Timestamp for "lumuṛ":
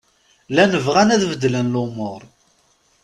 1.73-2.21